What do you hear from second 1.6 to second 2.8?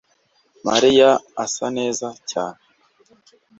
neza cyane